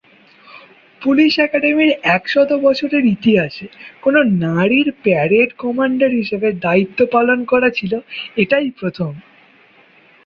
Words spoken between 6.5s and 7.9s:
দায়িত্ব পালন করা